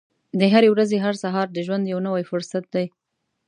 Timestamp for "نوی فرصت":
2.07-2.63